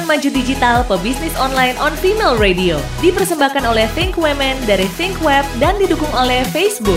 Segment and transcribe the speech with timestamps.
[0.00, 2.80] Perempuan Maju Digital Pebisnis Online on Female Radio.
[3.04, 6.96] Dipersembahkan oleh Think Women dari Think Web dan didukung oleh Facebook.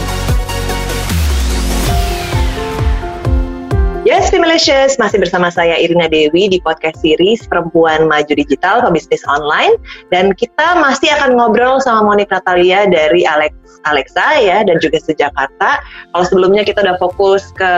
[4.08, 9.76] Yes, Femalicious, masih bersama saya Irina Dewi di podcast series Perempuan Maju Digital Pebisnis Online
[10.08, 13.52] dan kita masih akan ngobrol sama Monica Natalia dari Alex
[13.84, 15.84] Alexa ya dan juga sejakarta.
[16.16, 17.72] Kalau sebelumnya kita udah fokus ke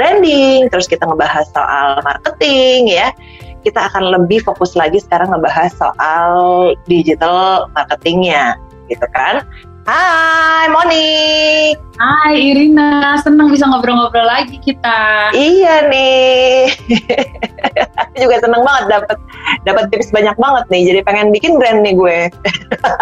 [0.00, 3.12] branding, terus kita ngebahas soal marketing ya.
[3.62, 6.32] Kita akan lebih fokus lagi sekarang ngebahas soal
[6.90, 8.58] digital marketingnya
[8.90, 9.46] gitu kan.
[9.82, 11.74] Hai Monik.
[11.98, 15.34] Hai Irina, senang bisa ngobrol-ngobrol lagi kita.
[15.34, 16.70] Iya nih.
[18.22, 19.18] juga seneng banget dapat
[19.66, 20.82] dapat tips banyak banget nih.
[20.86, 22.18] Jadi pengen bikin brand nih gue.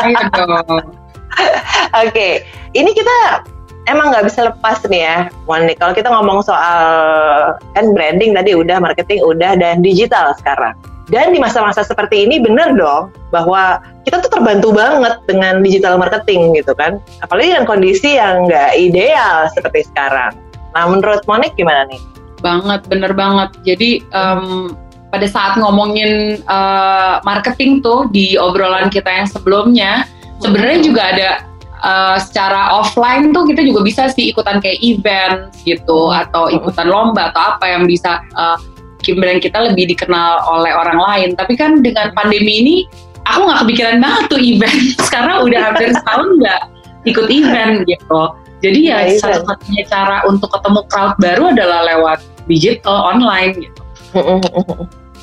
[0.01, 0.57] Ayo dong.
[2.01, 2.33] Oke, okay.
[2.73, 3.45] ini kita
[3.91, 5.83] emang nggak bisa lepas nih ya, Monik.
[5.83, 6.83] Kalau kita ngomong soal
[7.75, 10.79] kan branding tadi udah, marketing udah, dan digital sekarang.
[11.11, 16.55] Dan di masa-masa seperti ini bener dong bahwa kita tuh terbantu banget dengan digital marketing
[16.55, 17.03] gitu kan.
[17.27, 20.39] Apalagi dengan kondisi yang nggak ideal seperti sekarang.
[20.71, 21.99] Nah menurut Monik gimana nih?
[22.41, 23.51] Banget, bener banget.
[23.67, 24.71] Jadi um,
[25.11, 30.07] pada saat ngomongin uh, marketing tuh di obrolan kita yang sebelumnya,
[30.39, 31.29] sebenarnya juga ada
[31.83, 37.33] uh, secara offline tuh kita juga bisa sih ikutan kayak event gitu atau ikutan lomba
[37.33, 38.57] atau apa yang bisa uh,
[39.01, 41.29] brand kita lebih dikenal oleh orang lain.
[41.35, 42.77] Tapi kan dengan pandemi ini,
[43.25, 44.81] aku nggak kepikiran banget tuh event.
[45.09, 46.61] Sekarang udah hampir setahun nggak
[47.09, 48.23] ikut event gitu.
[48.61, 53.83] Jadi ya nah, satu-satunya cara untuk ketemu crowd baru adalah lewat digital online gitu.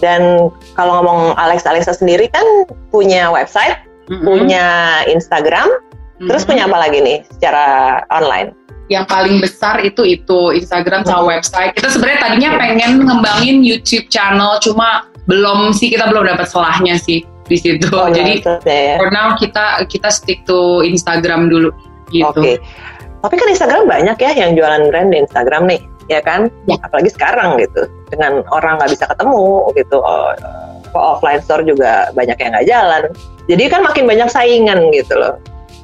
[0.01, 2.45] Dan kalau ngomong Alex Alexa sendiri kan
[2.89, 3.77] punya website,
[4.09, 4.25] mm -hmm.
[4.25, 4.65] punya
[5.05, 5.86] Instagram, mm
[6.17, 6.27] -hmm.
[6.29, 7.65] terus punya apa lagi nih secara
[8.09, 8.53] online?
[8.87, 11.75] yang paling besar itu itu Instagram sama website.
[11.75, 17.27] Kita sebenarnya tadinya pengen ngembangin YouTube channel, cuma belum sih kita belum dapat selahnya sih
[17.51, 17.87] di situ.
[17.91, 18.95] Oh, Jadi ya.
[18.95, 21.71] for now kita kita stick to Instagram dulu
[22.11, 22.31] gitu.
[22.31, 22.39] Oke.
[22.39, 22.55] Okay.
[23.23, 26.47] Tapi kan Instagram banyak ya yang jualan brand di Instagram nih, ya kan?
[26.69, 26.79] Ya.
[26.79, 29.99] Apalagi sekarang gitu, dengan orang nggak bisa ketemu gitu.
[29.99, 30.31] Oh,
[30.95, 33.03] offline store juga banyak yang nggak jalan.
[33.51, 35.35] Jadi kan makin banyak saingan gitu loh.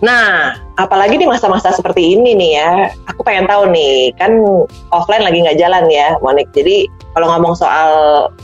[0.04, 4.36] Nah, apalagi di masa-masa seperti ini nih ya, aku pengen tahu nih, kan
[4.92, 6.52] offline lagi nggak jalan ya, Monik.
[6.52, 7.92] Jadi kalau ngomong soal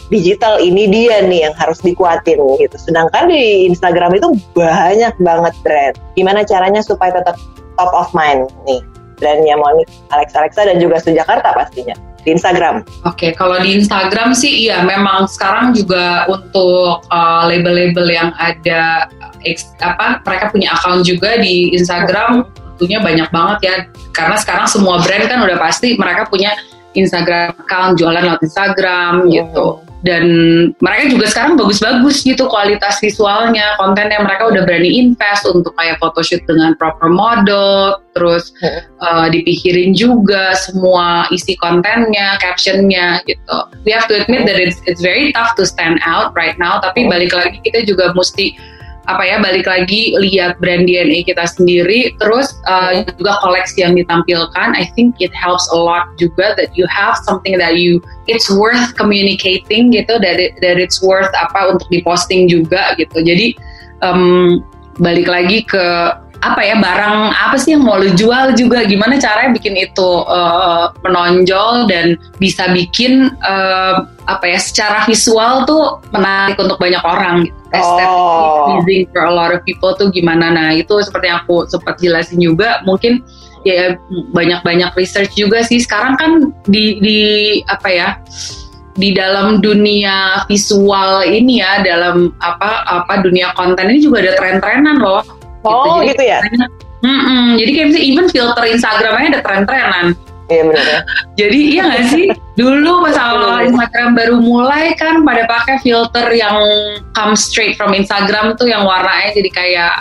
[0.07, 2.77] digital ini dia nih yang harus dikuatin gitu.
[2.79, 5.95] Sedangkan di Instagram itu banyak banget brand.
[6.15, 7.35] Gimana caranya supaya tetap
[7.75, 8.79] top of mind nih
[9.19, 12.83] brandnya Monik, Alex Alexa dan juga Sujakarta pastinya di Instagram.
[13.07, 19.07] Oke, okay, kalau di Instagram sih iya memang sekarang juga untuk uh, label-label yang ada
[19.79, 22.43] apa mereka punya account juga di Instagram
[22.75, 23.75] tentunya banyak banget ya
[24.15, 26.55] karena sekarang semua brand kan udah pasti mereka punya
[26.95, 29.31] Instagram account jualan lewat Instagram oh.
[29.31, 29.65] gitu
[30.03, 30.23] dan
[30.79, 34.23] mereka juga sekarang bagus-bagus gitu kualitas visualnya kontennya.
[34.23, 38.51] Mereka udah berani invest untuk kayak photoshoot dengan proper model terus
[38.99, 43.57] uh, dipikirin juga semua isi kontennya captionnya gitu.
[43.83, 47.07] We have to admit that it's, it's very tough to stand out right now tapi
[47.07, 48.55] balik lagi kita juga mesti
[49.09, 54.77] apa ya balik lagi lihat brand DNA kita sendiri terus uh, juga koleksi yang ditampilkan.
[54.77, 57.97] I think it helps a lot juga that you have something that you
[58.29, 63.25] it's worth communicating gitu that it, that it's worth apa untuk diposting juga gitu.
[63.25, 63.57] Jadi
[64.05, 64.61] um,
[65.01, 69.51] balik lagi ke apa ya barang apa sih yang mau lu jual juga gimana caranya
[69.51, 76.79] bikin itu uh, menonjol dan bisa bikin uh, apa ya secara visual tuh menarik untuk
[76.79, 77.75] banyak orang gitu.
[78.07, 78.79] oh.
[78.87, 82.39] pleasing for a lot of people tuh gimana nah itu seperti yang aku sempat jelasin
[82.39, 83.19] juga mungkin
[83.67, 83.99] ya
[84.31, 86.31] banyak-banyak research juga sih sekarang kan
[86.71, 87.19] di di
[87.67, 88.09] apa ya
[88.95, 95.03] di dalam dunia visual ini ya dalam apa apa dunia konten ini juga ada tren-trenan
[95.03, 96.39] loh Oh gitu, gitu ya?
[96.99, 100.05] Mm -mm, jadi kayak misalnya even filter Instagramnya ada tren-trenan.
[100.49, 100.99] Iya benar ya.
[101.39, 102.25] jadi iya gak sih?
[102.57, 106.57] Dulu pas awal Instagram baru mulai kan pada pakai filter yang
[107.13, 109.93] come straight from Instagram tuh yang warnanya jadi kayak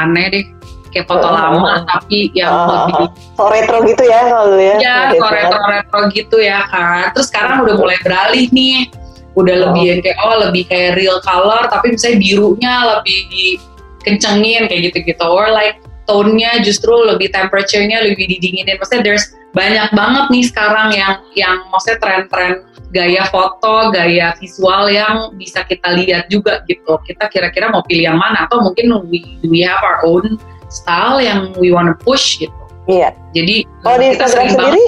[0.00, 0.44] aneh deh.
[0.90, 4.74] Kayak foto uh, lama tapi yang uh, lebih so retro gitu ya kalau ya?
[4.82, 4.96] Ya.
[5.14, 7.14] so retro retro gitu ya kan.
[7.14, 8.90] Terus sekarang udah mulai beralih nih.
[9.38, 9.62] Udah oh.
[9.70, 13.62] lebih yang kayak oh lebih kayak real color tapi misalnya birunya lebih
[14.02, 20.24] kencengin kayak gitu-gitu or like tone-nya justru lebih temperature-nya lebih didinginin maksudnya there's banyak banget
[20.30, 26.62] nih sekarang yang yang maksudnya tren-tren gaya foto, gaya visual yang bisa kita lihat juga
[26.66, 26.98] gitu.
[27.06, 30.38] Kita kira-kira mau pilih yang mana atau mungkin we, we have our own
[30.70, 32.54] style yang we wanna push gitu.
[32.90, 33.14] Iya.
[33.34, 34.84] Jadi kalau di Instagram sendiri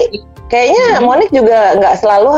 [0.51, 1.03] kayaknya hmm.
[1.07, 2.31] Monik juga nggak selalu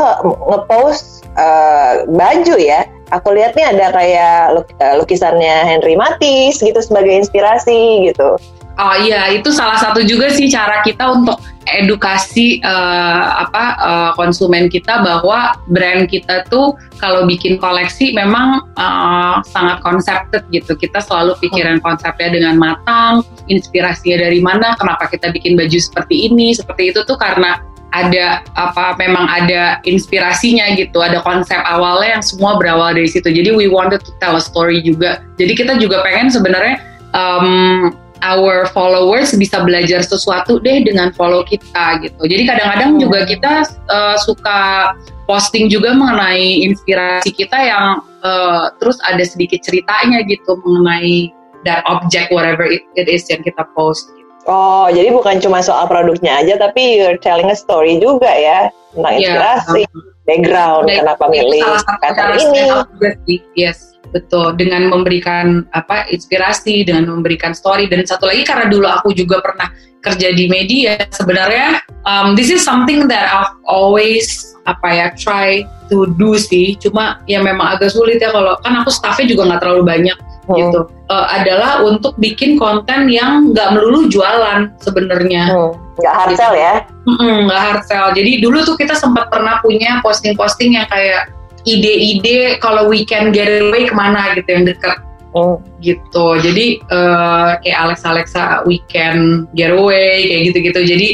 [0.54, 4.38] ngepost uh, baju ya aku lihat nih ada kayak
[4.82, 8.38] eh, lukisannya Henry Matisse gitu sebagai inspirasi gitu.
[8.76, 14.68] Oh iya, itu salah satu juga sih cara kita untuk edukasi eh, apa eh, konsumen
[14.68, 20.76] kita bahwa brand kita tuh kalau bikin koleksi memang eh, sangat konsepted gitu.
[20.76, 26.52] Kita selalu pikiran konsepnya dengan matang, inspirasinya dari mana, kenapa kita bikin baju seperti ini,
[26.52, 27.56] seperti itu tuh karena
[27.96, 33.32] ada apa memang ada inspirasinya gitu ada konsep awalnya yang semua berawal dari situ.
[33.32, 35.24] Jadi we wanted to tell a story juga.
[35.40, 36.76] Jadi kita juga pengen sebenarnya
[37.16, 42.20] um, our followers bisa belajar sesuatu deh dengan follow kita gitu.
[42.28, 43.02] Jadi kadang-kadang Hmm.
[43.02, 43.52] juga kita
[43.88, 44.92] uh, suka
[45.26, 51.34] posting juga mengenai inspirasi kita yang uh, terus ada sedikit ceritanya gitu mengenai
[51.66, 54.06] that object whatever it, it is yang kita post
[54.46, 59.14] Oh, jadi bukan cuma soal produknya aja, tapi you're telling a story juga ya tentang
[59.18, 59.82] Iya, inspirasi,
[60.22, 61.66] background, Baik, kenapa milih
[61.98, 63.36] pattern ini.
[63.58, 64.54] Yes, betul.
[64.54, 69.66] Dengan memberikan apa inspirasi, dengan memberikan story dan satu lagi karena dulu aku juga pernah
[70.06, 70.94] kerja di media.
[71.10, 76.78] Sebenarnya um, this is something that I've always apa ya try to do sih.
[76.78, 80.56] Cuma ya memang agak sulit ya kalau kan aku staffnya juga nggak terlalu banyak Hmm.
[80.58, 80.80] gitu.
[81.10, 85.50] Uh, adalah untuk bikin konten yang nggak melulu jualan sebenarnya.
[85.50, 86.38] Hmm, nggak hard Gitu.
[86.38, 86.74] sell ya?
[87.06, 88.08] Mm-mm, nggak hard sell.
[88.14, 91.30] Jadi dulu tuh kita sempat pernah punya posting-posting yang kayak
[91.66, 94.98] ide-ide kalau weekend getaway ke mana gitu yang deket
[95.36, 95.58] Hmm.
[95.84, 96.38] gitu.
[96.40, 100.80] Jadi eh, kayak Alex Alexa weekend getaway kayak gitu-gitu.
[100.96, 101.08] Jadi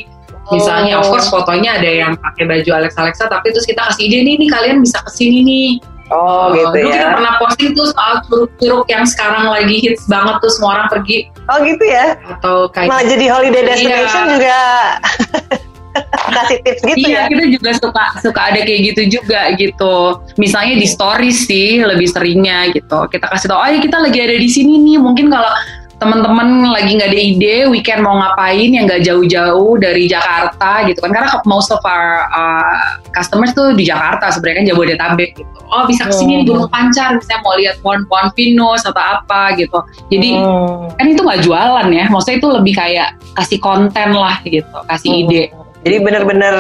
[0.55, 4.19] misalnya of course fotonya ada yang pakai baju Alex Alexa tapi terus kita kasih ide
[4.23, 5.69] nih nih kalian bisa ke sini nih.
[6.13, 7.11] Oh, Eh, gitu dulu kita ya.
[7.11, 11.19] pernah posting tuh soal curug-curug yang sekarang lagi hits banget tuh semua orang pergi
[11.49, 12.15] Oh, gitu ya.
[12.31, 14.31] atau kayak Malah jadi holiday destination Iya.
[14.31, 14.59] juga
[16.33, 17.29] kasih tips gitu iya, ya.
[17.29, 19.95] kita juga suka suka ada kayak gitu juga gitu.
[20.37, 23.05] Misalnya di stories sih lebih seringnya gitu.
[23.13, 24.97] Kita kasih tahu, oh ya kita lagi ada di sini nih.
[24.97, 25.53] Mungkin kalau
[26.03, 31.15] teman-teman lagi nggak ada ide weekend mau ngapain yang nggak jauh-jauh dari Jakarta gitu kan
[31.15, 36.05] karena most of our uh, customers tuh di Jakarta sebenarnya kan Jabodetabek gitu oh bisa
[36.05, 36.41] ke sini Hmm.
[36.43, 39.79] di Gunung Pancar misalnya mau lihat pohon-pohon pinus atau apa gitu
[40.11, 40.91] jadi Hmm.
[40.99, 43.09] kan itu nggak jualan ya maksudnya itu lebih kayak
[43.39, 45.23] kasih konten lah gitu kasih Hmm.
[45.31, 45.43] ide
[45.83, 46.55] Jadi bener-bener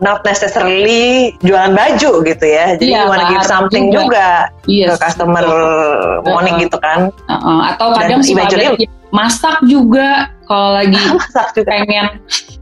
[0.00, 2.76] not necessarily jualan baju gitu ya.
[2.80, 4.08] Jadi you wanna give something juga.
[4.08, 4.28] juga,
[4.64, 6.32] Yes, ke customer betul.
[6.32, 7.12] morning gitu kan.
[7.28, 7.60] Uh-uh.
[7.74, 8.20] atau Dan kadang
[8.56, 8.76] yang
[9.12, 11.68] masak juga kalau lagi Masak juga.
[11.72, 12.06] pengen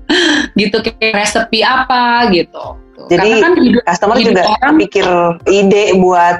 [0.60, 2.78] gitu kayak resepi apa gitu.
[3.06, 5.06] Jadi, Karena kan hidup Customer hidup juga orang pikir
[5.46, 6.36] ide buat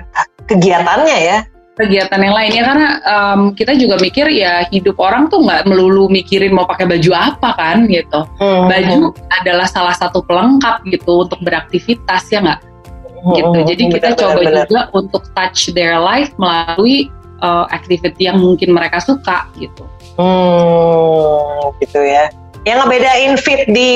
[0.51, 1.39] kegiatannya ya.
[1.77, 6.57] Kegiatan yang lainnya karena em, kita juga mikir ya hidup orang tuh nggak melulu mikirin
[6.57, 8.25] mau pakai baju apa kan gitu.
[8.41, 8.67] Hmm.
[8.67, 9.13] Baju
[9.45, 12.61] adalah salah satu pelengkap gitu untuk beraktivitas ya nggak
[13.37, 13.59] gitu.
[13.69, 14.67] Jadi kita Benar, coba benar.
[14.67, 17.13] juga untuk touch their life melalui
[17.45, 19.85] uh, activity yang mungkin mereka suka gitu.
[20.17, 22.33] Hmm, gitu ya.
[22.65, 23.93] Yang ngebedain fit di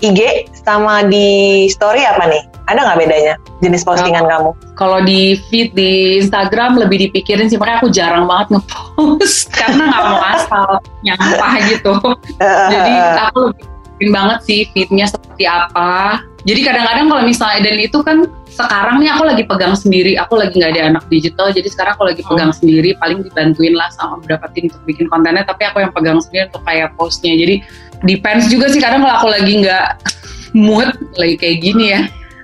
[0.00, 0.20] IG
[0.54, 2.42] sama di story apa nih?
[2.70, 4.50] Ada nggak bedanya jenis postingan kamu?
[4.78, 10.04] Kalau di feed di Instagram lebih dipikirin sih, makanya aku jarang banget ngepost karena nggak
[10.06, 10.68] mau asal
[11.02, 11.94] nyampah gitu.
[12.42, 12.94] Jadi
[13.30, 16.22] aku lebih pikirin banget sih feednya seperti apa.
[16.42, 20.52] Jadi kadang-kadang kalau misalnya dan itu kan sekarang nih aku lagi pegang sendiri, aku lagi
[20.60, 24.44] nggak ada anak digital, jadi sekarang aku lagi pegang sendiri, paling dibantuin lah sama beberapa
[24.52, 27.32] tim untuk bikin kontennya, tapi aku yang pegang sendiri untuk kayak postnya.
[27.32, 27.64] Jadi
[28.04, 29.86] depends juga sih kadang kalau aku lagi nggak
[30.66, 32.00] mood lagi kayak gini ya,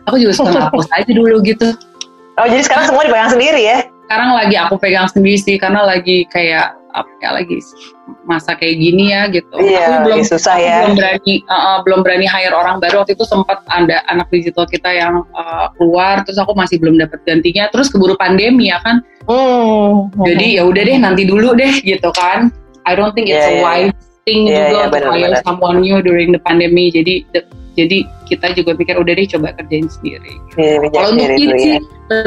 [0.08, 1.68] aku juga suka nggak post aja dulu gitu.
[2.38, 3.78] oh jadi sekarang semua dipegang sendiri ya?
[4.08, 7.60] Sekarang lagi aku pegang sendiri sih karena lagi kayak apa ya lagi
[8.24, 9.52] masa kayak gini ya gitu.
[9.60, 10.76] Iya, aku belum lagi susah aku ya.
[10.80, 14.88] belum berani uh, belum berani hire orang baru waktu itu sempat ada anak digital kita
[14.88, 19.04] yang uh, keluar terus aku masih belum dapat gantinya terus keburu pandemi ya kan.
[19.28, 20.08] Hmm.
[20.24, 22.48] Jadi ya udah deh nanti dulu deh gitu kan.
[22.88, 23.62] I don't think it's Iya, a iya,
[23.92, 25.44] wise thing Iya, juga iya, untuk hire benar-benar.
[25.44, 26.96] someone new during the pandemic.
[26.96, 27.44] Jadi de-
[27.78, 30.34] jadi kita juga pikir udah deh coba kerjain sendiri.
[30.58, 31.80] Iya, bijak Kalau untuk sendiri feed dulu sih ya.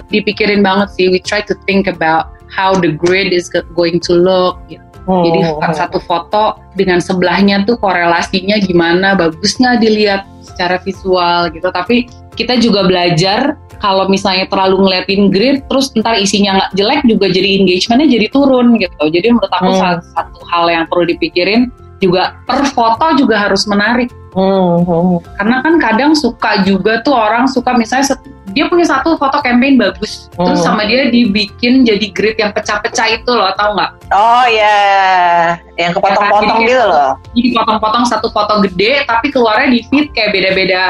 [0.08, 1.06] dipikirin banget sih.
[1.12, 4.64] We try to think about how the grid is go- going to look.
[4.72, 4.80] Gitu.
[5.04, 5.26] Hmm.
[5.26, 5.40] Jadi
[5.76, 11.68] satu foto dengan sebelahnya tuh korelasinya gimana, bagus nggak dilihat secara visual gitu.
[11.68, 12.06] Tapi
[12.38, 17.50] kita juga belajar kalau misalnya terlalu ngeliatin grid, terus ntar isinya nggak jelek juga jadi
[17.66, 19.04] engagementnya jadi turun gitu.
[19.10, 19.80] Jadi menurut aku Hmm.
[19.82, 25.20] salah satu hal yang perlu dipikirin juga per foto juga harus menarik Hmm, hmm.
[25.44, 29.80] karena kan kadang suka juga tuh orang suka misalnya set- dia punya satu foto campaign
[29.80, 30.76] bagus, terus Hmm.
[30.76, 33.92] sama dia dibikin jadi grid yang pecah-pecah itu loh, tau nggak?
[34.12, 37.12] Oh ya, yang kepotong-potong Ya, gitu loh.
[37.32, 40.84] Jadi potong-potong satu foto gede, tapi keluarnya di feed kayak beda-beda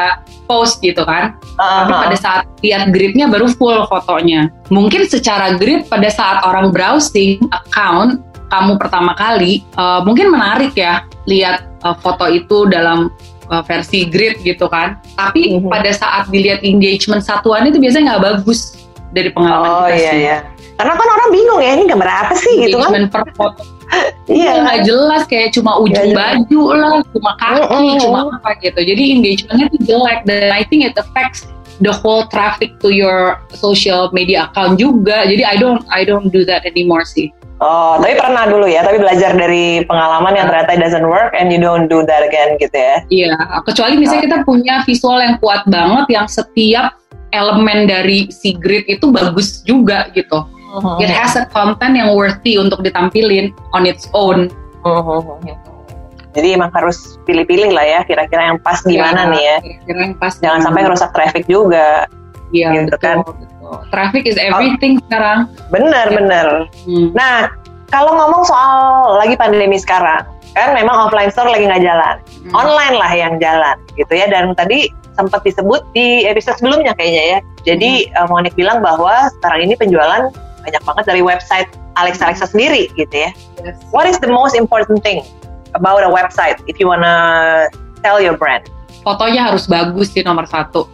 [0.49, 1.37] post gitu kan.
[1.61, 2.01] Tapi Aha.
[2.09, 4.49] pada saat lihat gridnya baru full fotonya.
[4.73, 11.07] Mungkin secara grid pada saat orang browsing account kamu pertama kali, uh, mungkin menarik ya
[11.23, 13.07] lihat uh, foto itu dalam
[13.47, 14.99] uh, versi grid gitu kan.
[15.15, 15.71] Tapi Mhm.
[15.71, 18.75] pada saat dilihat engagement satuan itu biasanya nggak bagus
[19.09, 20.19] dari pengalaman Oh kita iya sih.
[20.21, 20.37] iya.
[20.75, 22.89] Karena kan orang bingung ya ini gambar apa sih gitu kan?
[22.91, 23.61] Engagement per foto
[24.31, 24.31] Iya.
[24.31, 27.99] Iya nggak jelas kayak cuma ujung Nggak baju lah, cuma kaki, Mm-mm.
[27.99, 28.79] cuma apa gitu.
[28.79, 31.43] Jadi engagementnya tuh jelek dan I think it affects
[31.83, 35.27] the whole traffic to your social media account juga.
[35.27, 37.35] Jadi I don't I don't do that anymore sih.
[37.61, 41.53] Oh, tapi pernah dulu ya, tapi belajar dari pengalaman yang ternyata it doesn't work and
[41.53, 43.05] you don't do that again gitu ya.
[43.13, 43.37] Iya,
[43.69, 46.97] kecuali misalnya kita punya visual yang kuat banget yang setiap
[47.29, 50.41] elemen dari si grid itu bagus juga gitu.
[50.97, 54.49] It has a content yang worthy untuk ditampilin on its own.
[56.31, 59.57] Jadi emang harus pilih-pilih lah ya, kira-kira yang pas gimana nih ya.
[59.61, 60.65] Kira-kira yang pas Jangan gimana.
[60.65, 62.09] sampai ngerusak traffic juga.
[62.55, 63.17] Iya, gitu betul, kan.
[63.21, 63.50] betul.
[63.89, 65.47] Traffic is everything sekarang.
[65.71, 66.15] Bener, Ya.
[66.17, 66.47] bener.
[66.83, 67.07] Hmm.
[67.15, 67.47] Nah,
[67.87, 68.73] kalau ngomong soal
[69.19, 72.15] lagi pandemi sekarang, kan memang offline store lagi nggak jalan.
[72.19, 72.51] Hmm.
[72.55, 74.27] Online lah yang jalan gitu ya.
[74.27, 77.39] Dan tadi sempat disebut di episode sebelumnya kayaknya ya.
[77.63, 78.25] Jadi Hmm.
[78.25, 81.67] uh, Monik bilang bahwa sekarang ini penjualan banyak banget dari website
[81.99, 83.31] Alexa Alexa sendiri gitu ya.
[83.63, 83.75] Yes.
[83.91, 85.23] What is the most important thing
[85.75, 87.67] about a website if you wanna
[88.03, 88.67] tell your brand
[89.01, 90.85] Fotonya harus bagus sih nomor satu.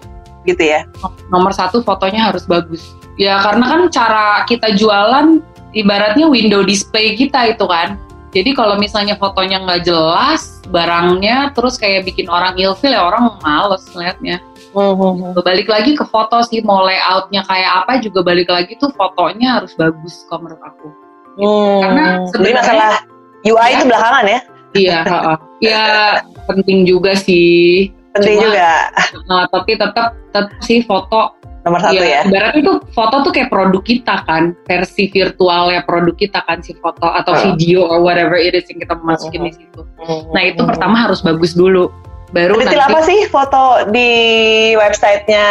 [0.47, 0.87] Gitu ya?
[1.27, 2.95] Nomor satu fotonya harus bagus.
[3.19, 5.43] Ya karena kan cara kita jualan
[5.75, 7.99] ibaratnya window display kita itu kan.
[8.31, 13.81] Jadi kalau misalnya fotonya nggak jelas barangnya, terus kayak bikin orang ilfil ya orang males
[13.95, 14.43] ngeliatnya.
[15.41, 19.73] Balik lagi ke foto sih, mau layoutnya kayak apa juga balik lagi tuh fotonya harus
[19.73, 20.87] bagus kalau menurut aku.
[21.39, 22.91] Hmm, Karena sebenarnya- masalah
[23.41, 23.73] UI Ya.
[23.73, 24.39] itu belakangan ya,
[24.77, 25.37] Iya, heeh.
[25.63, 25.83] ya
[26.45, 27.89] penting juga sih.
[28.17, 28.69] Penting Cuma- juga
[29.25, 32.23] Nah, tapi tetap tetap sih foto nomor satu ya.
[32.23, 37.03] Ibaratnya tuh foto tuh kayak produk kita kan, versi virtualnya produk kita kan si foto
[37.03, 37.43] atau Hmm.
[37.53, 39.83] video or whatever it is yang kita masukin di situ.
[40.31, 40.71] Nah itu Hmm.
[40.71, 41.91] pertama harus bagus dulu,
[42.31, 44.09] baru Detail nanti apa sih foto di
[44.75, 45.43] websitenya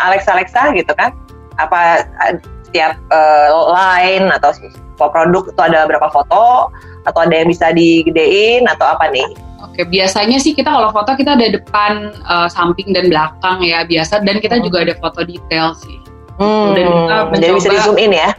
[0.00, 1.12] Alexa Alexa gitu kan?
[1.60, 4.56] Apa uh, setiap uh, line atau
[4.96, 9.26] produk itu ada berapa foto atau ada yang bisa digedein atau apa nih?
[9.60, 14.24] Oke, biasanya sih kita kalau foto kita ada depan, eh, samping dan belakang ya biasa,
[14.24, 14.64] dan kita Hmm.
[14.64, 15.98] juga ada foto detail sih.
[16.40, 18.30] Hmm, Dan kita jadi bisa mencoba- di zoom in ya?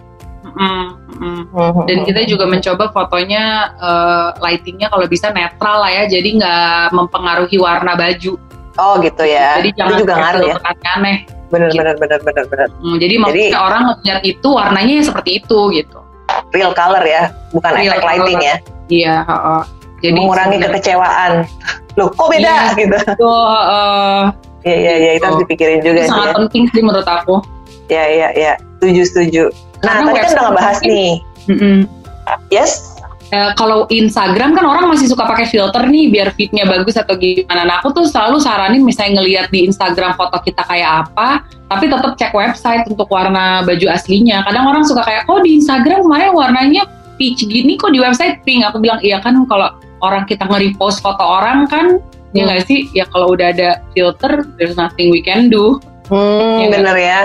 [0.41, 0.83] Mm-mm,
[1.53, 1.85] mm-mm.
[1.85, 3.43] Dan kita juga mencoba fotonya
[3.77, 8.35] eh, lightingnya kalau bisa netral lah ya, jadi nggak mempengaruhi warna baju.
[8.75, 9.61] Oh gitu ya.
[9.61, 10.55] Jadi itu jangan juga ngaruh ya.
[10.97, 11.17] aneh.
[11.51, 11.83] Bener Gitu.
[11.83, 12.67] bener bener bener bener.
[12.79, 15.99] Hmm, jadi maksudnya orang ngeliat itu warnanya ya seperti itu gitu.
[16.51, 18.47] Real color ya, bukan Real efek lighting color.
[18.47, 18.55] ya.
[18.87, 19.61] Iya, heeh.
[20.01, 21.31] Jadi Mengurangi kekecewaan.
[21.93, 22.75] Loh, kok beda Iya.
[22.75, 22.97] gitu?
[22.97, 24.21] itu heeh,
[24.61, 26.09] Iya iya iya itu harus dipikirin juga itu sih.
[26.11, 26.33] sangat Ya.
[26.37, 27.35] penting sih menurut aku.
[27.87, 28.53] Iya iya iya.
[28.77, 29.43] Setuju setuju.
[29.81, 31.13] Nah, Karena tadi kan udah ngebahas mungkin- nih.
[31.47, 31.77] Mm-mm.
[32.49, 32.71] Yes.
[33.31, 37.63] Eh, kalau Instagram kan orang masih suka pakai filter nih biar feednya bagus atau gimana.
[37.63, 42.19] Nah aku tuh selalu saranin misalnya ngelihat di Instagram foto kita kayak apa, tapi tetap
[42.19, 44.43] cek website untuk warna baju aslinya.
[44.43, 46.83] Kadang orang suka kayak, oh di Instagram kemarin warnanya
[47.15, 48.67] peach gini, kok di website pink.
[48.67, 52.03] Aku bilang iya kan kalau orang kita nge-repost foto orang kan,
[52.35, 52.51] ya Hmm.
[52.51, 52.91] nggak sih?
[52.91, 55.79] Ya kalau udah ada filter, there's nothing we can do.
[56.11, 56.83] Hmm, Iya.
[56.83, 57.21] bener ya.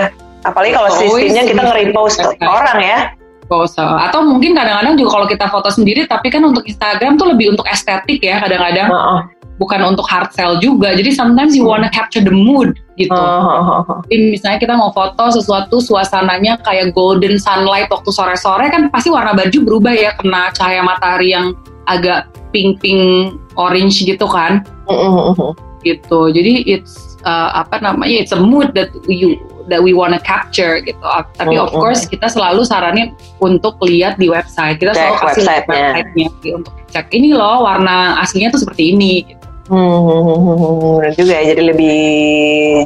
[0.47, 2.99] Apalagi kalau sistemnya kita nge-repost orang ya.
[3.47, 3.79] Post.
[3.79, 7.65] Atau mungkin kadang-kadang juga kalau kita foto sendiri, tapi kan untuk Instagram tuh lebih untuk
[7.67, 8.91] estetik ya kadang-kadang.
[8.91, 9.21] Heeh.
[9.57, 10.93] bukan untuk hard sell juga.
[10.93, 13.09] Jadi sometimes you wanna capture the mood gitu.
[13.09, 13.81] Heeh.
[14.05, 19.33] Jadi misalnya kita mau foto sesuatu suasananya kayak golden sunlight waktu sore-sore kan pasti warna
[19.33, 21.57] baju berubah ya kena cahaya matahari yang
[21.89, 25.33] agak pink-pink orange gitu kan Heeh.
[25.81, 26.29] gitu.
[26.29, 30.99] Jadi it's uh, apa namanya it's a mood that you that we wanna capture gitu.
[31.03, 31.83] Uh, Tapi of Mm-mm.
[31.83, 34.79] course kita selalu saranin untuk lihat di website.
[34.79, 36.03] Kita selalu kasih lihat website-nya.
[36.15, 39.13] gitu, untuk cek ini loh warna aslinya tuh seperti ini.
[39.27, 39.45] Gitu.
[39.67, 41.99] Hmm, bener juga ya, jadi lebih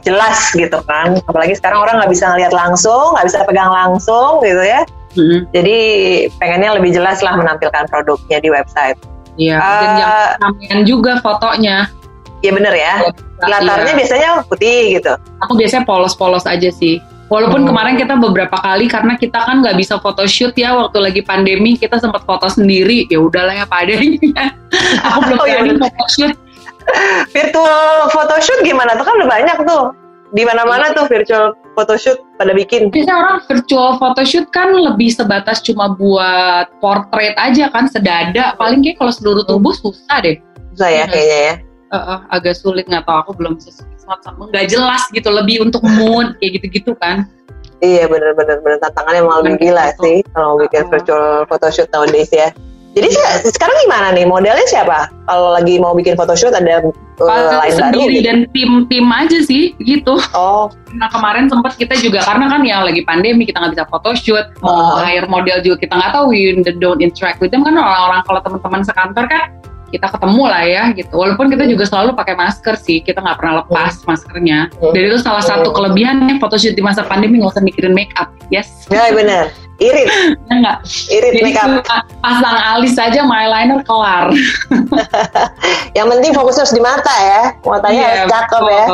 [0.01, 1.21] jelas gitu kan.
[1.29, 4.81] Apalagi sekarang orang nggak bisa ngeliat langsung, nggak bisa pegang langsung gitu ya.
[5.13, 5.45] Mm-mm.
[5.53, 5.77] Jadi
[6.41, 8.97] pengennya lebih jelas lah menampilkan produknya di website.
[9.38, 11.77] Iya, dan Eh, jangan ramean juga fotonya.
[12.41, 12.93] Iya bener ya.
[13.39, 13.98] Latarnya Iya.
[13.98, 15.13] biasanya putih gitu.
[15.41, 16.98] Aku biasanya polos-polos aja sih.
[17.31, 17.69] Walaupun Hmm.
[17.71, 21.95] kemarin kita beberapa kali karena kita kan nggak bisa photoshoot ya waktu lagi pandemi kita
[21.95, 24.51] sempat foto sendiri ya udahlah ya apa adanya.
[25.07, 25.88] Aku belum Oh, iya berani bener.
[25.88, 26.33] photoshoot.
[27.29, 29.86] Virtual photoshoot gimana tuh kan udah banyak tuh.
[30.31, 32.88] Di mana-mana tuh virtual photoshoot pada bikin.
[32.88, 38.55] Biasanya orang virtual photoshoot kan lebih sebatas cuma buat portrait aja kan, sedada.
[38.55, 40.39] Paling kayak kalau seluruh tubuh susah deh.
[40.71, 41.53] Susah ya kayaknya ya.
[41.91, 43.91] Uh, uh, agak sulit nggak tahu aku belum sesuatu
[44.24, 47.27] sama nggak jelas gitu lebih untuk mood kayak gitu-gitu kan.
[47.79, 50.01] Iya bener-bener bener tantangannya malah lebih gila Gitu.
[50.01, 52.48] sih kalau bikin virtual photoshoot nowadays ya.
[52.91, 55.07] Jadi se- sekarang gimana nih modelnya siapa?
[55.24, 56.91] Kalau lagi mau bikin photoshoot ada uh,
[57.24, 58.27] lain baru sendiri gitu?
[58.27, 60.19] dan tim-tim aja sih gitu.
[60.31, 64.43] Oh, Nah kemarin sempat kita juga karena kan ya lagi pandemi kita nggak bisa photoshoot,
[64.60, 65.00] mau Oh.
[65.00, 68.83] hire model juga kita nggak tahu, we don't interact with them kan orang-orang kalau teman-teman
[68.83, 69.43] sekantor kan
[69.91, 71.13] kita ketemu lah ya gitu.
[71.13, 74.71] Walaupun kita juga selalu pakai masker sih, kita nggak pernah lepas maskernya.
[74.79, 74.91] Hmm.
[74.95, 75.75] Dan itu salah satu Hmm.
[75.77, 78.88] kelebihannya photoshoot di masa pandemi nggak usah mikirin make up, yes.
[78.88, 79.51] ya bener.
[79.81, 80.07] Irit,
[80.50, 80.77] Ya nggak.
[81.10, 81.81] irit Jadi makeup.
[81.81, 84.29] cuma pasang alis saja, sama eyeliner kelar.
[85.98, 87.41] Yang penting fokus harus di mata ya.
[87.65, 88.86] Matanya harus cakep ya.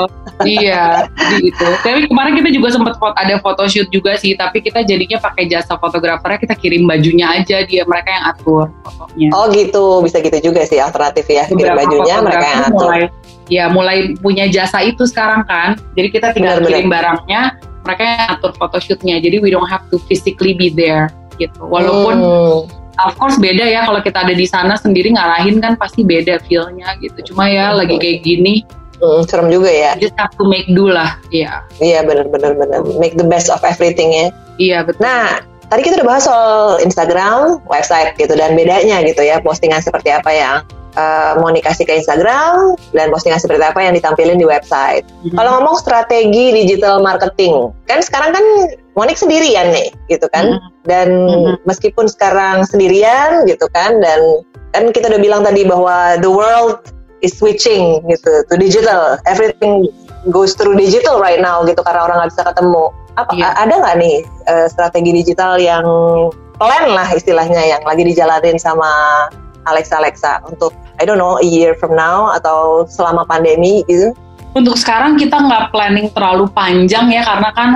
[0.46, 1.10] Iya,
[1.42, 1.66] gitu.
[1.82, 5.80] Tapi kemarin kita juga sempat fot- ada photoshoot juga sih, tapi kita jadinya pakai jasa
[5.82, 9.30] fotografernya, kita kirim bajunya aja dia mereka yang atur fotonya.
[9.34, 11.50] Oh gitu, bisa gitu juga sih alternatif ya.
[11.50, 12.78] Kirim Beberapa bajunya mereka yang atur.
[12.86, 13.02] mulai
[13.48, 15.80] ya mulai punya jasa itu sekarang kan.
[15.98, 16.70] Jadi kita tinggal Benar-benar.
[16.70, 17.42] kirim barangnya,
[17.88, 19.16] mereka yang atur photoshootnya.
[19.18, 21.66] Jadi we don't have to physically be there gitu.
[21.66, 22.68] Walaupun Hmm.
[22.98, 26.98] of course beda ya kalau kita ada di sana sendiri ngarahin kan pasti beda feel-nya
[27.00, 27.32] gitu.
[27.34, 28.66] Cuma ya lagi kayak gini,
[28.98, 29.94] Hmm, serem juga ya.
[30.02, 31.18] just have to make do lah.
[31.30, 31.62] Iya.
[31.78, 32.82] Iya bener-bener bener.
[32.98, 34.28] Make the best of everything ya.
[34.58, 35.06] Iya betul.
[35.06, 40.10] Nah, tadi kita udah bahas soal Instagram, website gitu dan bedanya gitu ya postingan seperti
[40.10, 40.56] apa yang
[40.98, 45.06] uh, mau dikasih ke Instagram dan postingan seperti apa yang ditampilin di website.
[45.24, 45.38] Mhm.
[45.38, 48.46] Kalau ngomong strategi digital marketing, kan sekarang kan
[48.98, 50.58] Monik sendirian nih, gitu kan?
[50.58, 50.70] Mhm.
[50.90, 51.54] Dan Mhm.
[51.70, 54.02] meskipun sekarang sendirian, gitu kan?
[54.02, 54.42] Dan
[54.74, 56.82] kan kita udah bilang tadi bahwa the world
[57.22, 59.90] is switching gitu to digital, everything
[60.30, 62.86] goes through digital right now gitu karena orang nggak bisa ketemu.
[63.18, 64.18] Apa a- ada nggak nih
[64.50, 65.86] eh, strategi digital yang
[66.58, 68.90] plan lah istilahnya yang lagi dijalanin sama
[69.70, 74.14] Alexa Alexa untuk I don't know a year from now atau selama pandemi gitu?
[74.58, 77.70] Untuk sekarang kita nggak planning terlalu panjang ya karena kan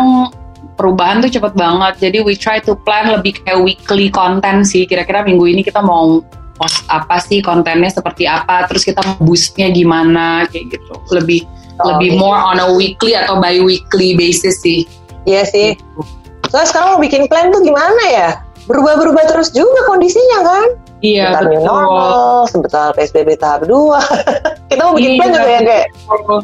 [0.81, 1.94] perubahan tuh cepet banget.
[2.01, 4.89] Jadi we try to plan lebih kayak weekly content sih.
[4.89, 10.46] Kira-kira minggu ini kita mau post apa sih kontennya seperti apa, terus kita boostnya gimana
[10.50, 10.94] kayak gitu.
[11.11, 11.44] Lebih
[11.81, 12.22] Oh, lebih gitu.
[12.22, 14.85] more on a weekly atau bi-weekly basis sih.
[15.25, 15.74] Iya sih.
[15.74, 16.01] Gitu.
[16.53, 18.29] Soalnya sekarang mau bikin plan tuh gimana ya?
[18.70, 20.66] Berubah-berubah terus juga kondisinya kan?
[21.01, 21.66] Iya sebentar betul.
[21.66, 23.74] normal, sebentar PSBB tahap 2.
[24.70, 25.85] Kita mau bikin Iya, plan juga ya kayak,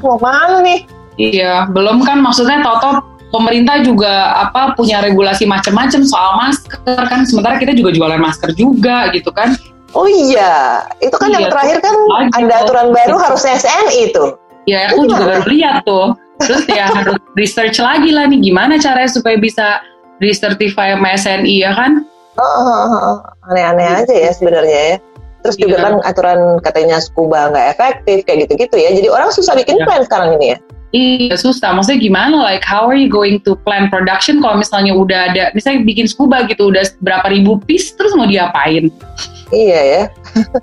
[0.02, 0.80] mau mana nih?
[1.18, 7.60] Iya, belum kan maksudnya Toto pemerintah juga apa punya regulasi macam-macam soal masker kan sementara
[7.62, 9.54] kita juga jualan masker juga gitu kan.
[9.96, 14.24] Oh iya, itu kan yang Iya, terakhir kan lagi ada aturan baru harusnya SNI itu.
[14.68, 16.08] Ya aku Itu juga baru lihat tuh.
[16.44, 19.80] Terus ya harus research lagi lah nih gimana caranya supaya bisa
[20.20, 22.04] recertify sama SNI ya kan?
[22.38, 23.18] Oh, oh, oh, oh.
[23.50, 24.98] Aneh-aneh aja ya sebenarnya ya.
[25.46, 25.84] Terus juga Iya.
[25.88, 28.90] kan aturan katanya scuba nggak efektif kayak gitu-gitu ya.
[28.92, 29.86] Jadi orang susah bikin Iya.
[29.88, 30.58] plan sekarang ini ya.
[30.96, 32.36] Iya susah, maksudnya gimana?
[32.44, 36.48] Like how are you going to plan production kalau misalnya udah ada, misalnya bikin scuba
[36.48, 38.88] gitu udah berapa ribu piece, terus mau diapain?
[39.48, 40.04] Iya ya.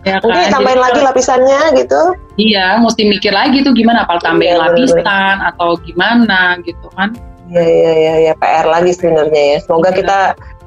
[0.05, 0.53] Ya Mungkin kan?
[0.53, 2.01] tambahin Jadi lagi lapisannya gitu.
[2.37, 7.17] Iya, mesti mikir lagi tuh gimana, apa tambahin Iya, lapisan atau gimana gitu kan?
[7.49, 9.59] Iya iya iya ya PR lagi sebenarnya ya.
[9.65, 9.97] Semoga Iya.
[10.05, 10.19] kita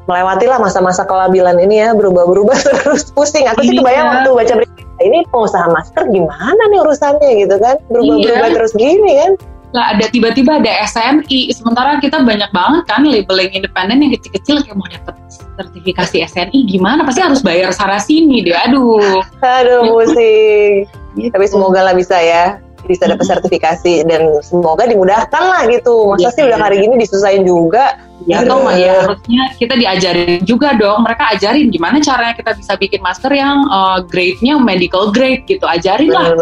[0.08, 3.46] melewati lah masa-masa kelabilan ini ya berubah-berubah terus pusing.
[3.50, 3.82] Aku sih Iya.
[3.86, 8.56] kebayang waktu baca berita ini pengusaha masker gimana nih urusannya gitu kan berubah-berubah Iya.
[8.58, 9.32] terus gini kan.
[9.76, 14.76] Lah ada tiba-tiba ada SNI, sementara kita banyak banget kan labeling independen yang kecil-kecil kayak
[14.76, 15.16] mau dapet
[15.60, 17.04] sertifikasi SNI gimana?
[17.04, 18.56] Pasti harus bayar sana sini deh.
[18.56, 19.20] Aduh.
[19.40, 19.92] Aduh Gitu.
[19.92, 20.74] pusing.
[21.16, 21.32] Gitu.
[21.34, 26.16] Tapi semoga lah bisa ya bisa dapat sertifikasi dan semoga dimudahkan lah gitu.
[26.16, 26.30] Masa Iya.
[26.32, 28.00] sih udah hari gini disusahin juga.
[28.26, 28.66] ya Aduh.
[28.66, 33.30] atau ya harusnya kita diajarin juga dong mereka ajarin gimana caranya kita bisa bikin masker
[33.30, 36.34] yang uh, grade-nya medical grade gitu ajarin lah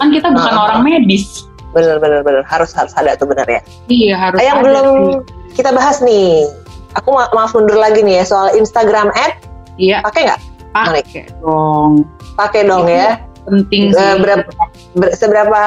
[0.00, 0.64] kan kita bukan Ah.
[0.66, 2.42] orang medis Bener-bener bener.
[2.44, 3.60] harus harus ada tuh bener ya.
[3.86, 5.14] iya harus yang ada belum sih.
[5.54, 6.48] kita bahas nih.
[6.94, 9.36] Aku ma- maaf mundur lagi nih ya soal Instagram ad
[9.76, 10.40] iya pakai nggak?
[10.68, 12.04] pakai dong
[12.34, 13.18] Pakai dong Itu ya.
[13.50, 14.50] Penting Eh, sih berapa-
[14.94, 15.60] Ber- seberapa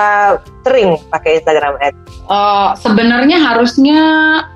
[0.61, 1.93] sering pakai Instagram ad?
[2.25, 3.99] Uh, sebenarnya harusnya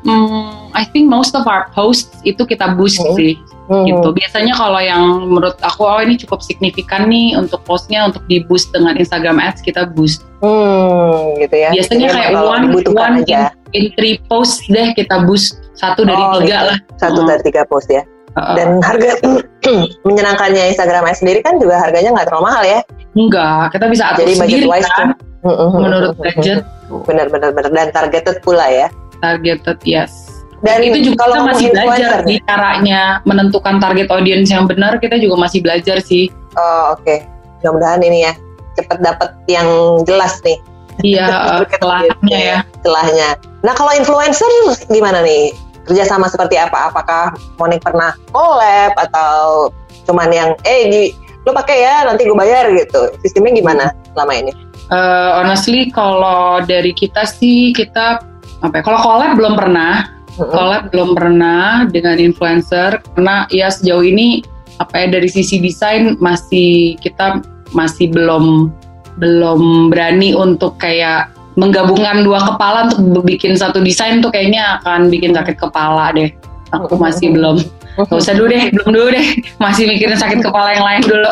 [0.01, 3.15] hmm, I think most of our posts itu kita boost Mhm.
[3.15, 3.33] sih
[3.65, 3.81] Hmm.
[3.83, 4.13] gitu.
[4.13, 8.69] Biasanya kalau yang menurut aku oh ini cukup signifikan nih untuk postnya untuk di boost
[8.69, 10.21] dengan Instagram Ads kita boost.
[10.39, 11.73] Hmm, gitu ya.
[11.73, 13.49] Biasanya Jadi kayak one, one aja.
[13.73, 16.69] in, in three post deh kita boost satu dari Oh, tiga gitu.
[16.69, 16.77] lah.
[16.95, 17.29] Satu Hmm.
[17.29, 18.05] dari tiga post ya.
[18.35, 19.15] Dan harga
[20.07, 22.79] menyenangkannya Instagram ad sendiri kan juga harganya nggak terlalu mahal ya.
[23.15, 25.07] Enggak, kita bisa atur Jadi budget sendiri wise kan.
[25.15, 25.71] tuh.
[25.77, 26.59] menurut budget.
[26.89, 28.87] Benar-benar benar dan targeted pula ya.
[29.23, 30.43] Targeted yes.
[30.65, 35.19] Dan itu juga kalau kita masih belajar di caranya menentukan target audience yang benar kita
[35.21, 37.21] juga masih belajar sih Oh oke,
[37.59, 38.33] mudah-mudahan ini ya
[38.79, 39.67] cepet dapet yang
[40.07, 40.57] jelas nih
[41.03, 41.27] iya
[41.83, 43.35] celahnya ya celahnya.
[43.67, 44.47] Nah kalau influencer
[44.87, 45.51] gimana nih?
[45.85, 46.89] Kerjasama seperti apa?
[46.89, 49.69] Apakah Monik pernah collab atau
[50.09, 51.01] cuman yang eh di
[51.45, 53.13] lo pakai ya nanti gue bayar gitu?
[53.21, 54.51] Sistemnya gimana selama ini?
[54.89, 58.21] Uh, honestly kalau dari kita sih kita
[58.61, 64.43] apa ya kalau collab belum pernah collab belum pernah dengan influencer karena ya sejauh ini
[64.83, 67.39] apa ya dari sisi desain masih kita
[67.71, 68.69] masih belum
[69.15, 75.31] belum berani untuk kayak menggabungkan dua kepala untuk bikin satu desain tuh kayaknya akan bikin
[75.31, 76.27] sakit kepala deh
[76.73, 77.59] aku masih belum
[77.95, 79.27] Gak usah dulu deh, belum dulu deh.
[79.55, 81.31] Masih mikirin sakit kepala yang lain dulu.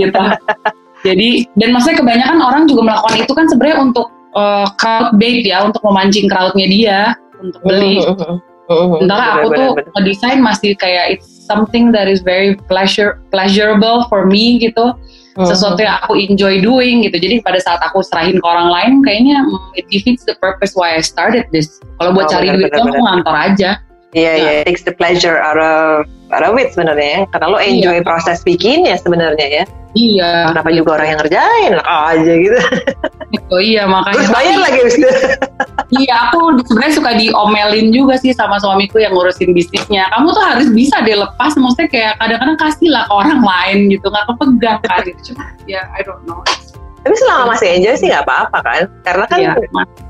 [0.00, 0.22] gitu.
[1.04, 5.60] Jadi, dan maksudnya kebanyakan orang juga melakukan itu kan sebenarnya untuk uh, crowd bait ya,
[5.68, 6.98] untuk memancing crowdnya dia
[7.44, 8.00] untuk beli.
[8.72, 9.70] Sementara aku tuh
[10.00, 14.96] ngedesain masih kayak it's something that is very pleasure pleasurable for me gitu.
[15.36, 17.20] Sesuatu yang aku enjoy doing gitu.
[17.20, 19.44] Jadi pada saat aku serahin ke orang lain, kayaknya
[19.76, 21.80] it defeats the purpose why I started this.
[22.00, 23.04] Kalau buat Oh, cari bener, duit bener, tuh aku bener.
[23.12, 23.70] ngantor aja.
[24.12, 26.04] Iya iya, it takes the pleasure out of
[26.36, 27.20] out of it sebenarnya ya.
[27.32, 28.04] Karena lo enjoy Iya.
[28.04, 29.64] proses bikinnya sebenarnya ya.
[29.92, 30.52] Iya.
[30.52, 32.58] Kenapa juga orang yang ngerjain lah aja gitu.
[33.52, 34.16] Oh iya makanya.
[34.16, 35.08] Terus bayar lagi abis itu.
[35.92, 40.08] Iya aku sebenarnya suka diomelin juga sih sama suamiku yang ngurusin bisnisnya.
[40.08, 41.52] Kamu tuh harus bisa deh lepas.
[41.56, 44.08] Maksudnya kayak kadang-kadang kasih lah ke orang lain gitu.
[44.08, 45.20] Nggak kepegang kan gitu.
[45.32, 46.40] Cuma ya I don't know.
[47.02, 48.82] Tapi selama masih enjoy sih nggak apa-apa kan.
[49.02, 49.52] Karena kan Iya.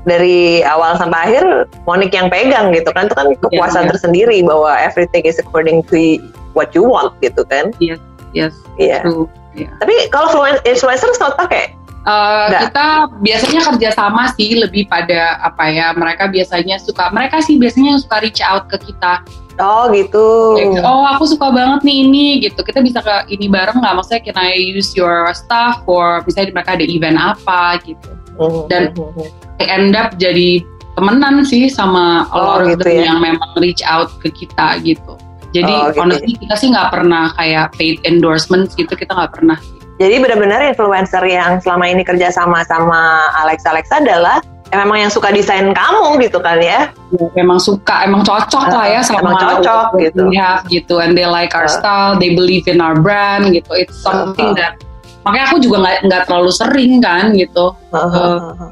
[0.05, 1.43] dari awal sampai akhir
[1.89, 3.09] Monik yang pegang gitu kan.
[3.09, 3.89] Itu kan kepuasan iya.
[3.93, 6.21] tersendiri bahwa everything is according to
[6.53, 7.73] what you want gitu kan.
[7.81, 8.53] Yes.
[8.77, 9.01] Iya.
[9.01, 9.25] True.
[9.53, 11.73] Tapi kalau fluen- influencer sempat pakai.
[12.03, 12.61] Uh, Nggak.
[12.67, 12.87] kita
[13.23, 18.43] biasanya kerjasama sih lebih pada apa ya mereka biasanya suka mereka sih biasanya suka reach
[18.43, 19.23] out ke kita
[19.61, 20.57] Oh gitu.
[20.81, 22.65] Oh aku suka banget nih ini gitu.
[22.65, 23.93] Kita bisa ke ini bareng nggak?
[24.01, 25.85] Maksudnya can I use your stuff?
[25.85, 28.09] Or misalnya mereka ada event apa gitu.
[28.41, 29.29] Mhm, dan- mhm.
[29.61, 30.65] I end up jadi
[30.97, 33.03] temenan sih sama a lot Oh, of gitu them ya.
[33.13, 35.13] yang memang reach out ke kita gitu.
[35.53, 38.89] Jadi Oh, gitu honestly kita sih nggak pernah kayak paid endorsements gitu.
[38.89, 39.57] Kita nggak pernah.
[40.01, 44.41] Jadi benar-benar influencer yang selama ini kerja sama sama Alex Alex adalah
[44.75, 46.89] memang yang suka desain kamu gitu kan ya.
[47.35, 50.21] emang suka emang cocok lah ya sama Emang cocok what gitu.
[50.27, 51.73] we have gitu and they like our Uh.
[51.73, 54.57] style they believe in our brand gitu it's something Uh.
[54.57, 54.73] that
[55.23, 57.71] makanya aku juga nggak nggak terlalu sering kan gitu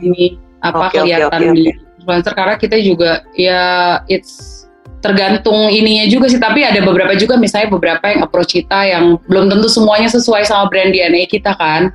[0.02, 1.64] ini apa oke, kelihatan oke, di
[1.98, 3.62] influencer karena kita juga ya
[4.06, 4.62] it's
[5.02, 9.50] tergantung ininya juga sih tapi ada beberapa juga misalnya beberapa yang approach kita yang belum
[9.50, 11.90] tentu semuanya sesuai sama brand DNA kita kan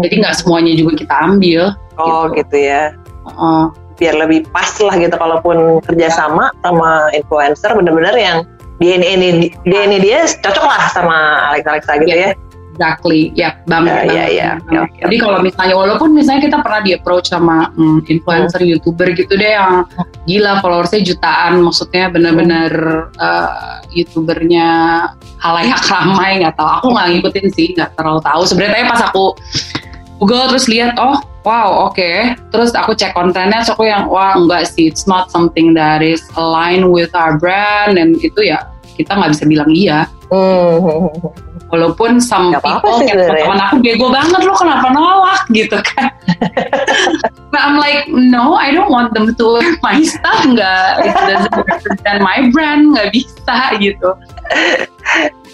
[0.00, 2.42] jadi nggak semuanya juga kita ambil Oh gitu.
[2.42, 2.90] gitu ya.
[3.24, 8.42] Uh, Biar lebih pas lah gitu kalaupun kerjasama sama influencer benar-benar yang
[8.82, 9.28] DNA ini
[9.62, 11.16] DNA dia cocok lah sama
[11.54, 12.34] Alex Alexa gitu ya.
[12.74, 13.94] Exactly, ya banget.
[13.94, 14.10] Ya, banget.
[14.10, 14.50] ya, ya.
[14.58, 19.14] Oke, oke, Jadi kalau misalnya walaupun misalnya kita pernah di approach sama hmm, influencer youtuber
[19.14, 19.86] gitu deh yang
[20.26, 22.72] gila followersnya jutaan, maksudnya benar-benar
[23.14, 24.66] uh, youtubernya
[25.38, 26.66] halayak ramai nggak tahu.
[26.82, 28.42] Aku nggak ngikutin sih, nggak terlalu tahu.
[28.42, 29.38] Sebenarnya pas aku
[30.18, 32.10] Google terus lihat oh wow oke.
[32.50, 36.24] Terus aku cek kontennya terus aku yang wah enggak sih it's not something that is
[36.40, 38.00] aligned with our brand.
[38.00, 38.64] Dan itu ya
[38.96, 40.08] kita nggak bisa bilang iya.
[40.32, 41.12] Hmm.
[41.74, 45.42] walaupun some Gak people teman aku bego banget lo kenapa nolak?
[45.50, 46.10] gitu kan.
[47.50, 50.46] But I'm like no I don't want them to wear my stuff.
[50.46, 54.14] Nggak it doesn't represent my brand nggak bisa gitu.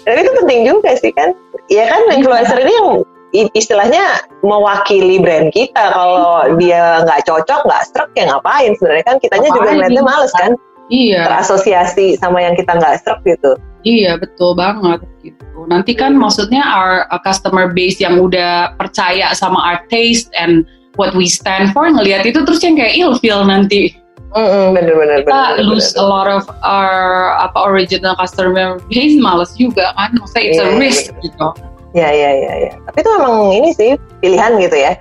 [0.05, 1.33] Dan itu penting juga sih kan.
[1.73, 2.89] Ya kan influencer ini yang
[3.33, 4.03] istilahnya
[4.41, 5.91] mewakili brand kita.
[5.91, 8.75] Kalau dia nggak cocok, nggak struck ya ngapain?
[8.75, 9.75] Sebenarnya kan kitanya juga Ngapain?
[9.79, 10.51] ngeliatnya males kan.
[10.87, 13.55] iya Terasosiasi sama yang kita nggak struck gitu.
[13.81, 19.57] iya betul banget gitu nanti kan maksudnya our, our customer base yang udah percaya sama
[19.57, 20.67] our taste and
[20.99, 23.95] what we stand for ngelihat itu terus yang kayak ilfeel nanti
[24.31, 25.23] Mm-mm, bener-bener.
[25.25, 30.59] kita lose a lot of our apa original customer base males juga kan maksudnya it's
[30.59, 31.23] Iya, a iya, risk bener.
[31.25, 31.47] gitu
[31.91, 32.71] Ya, ya, ya, ya.
[32.87, 33.91] Tapi itu memang ini sih
[34.23, 34.93] pilihan gitu ya.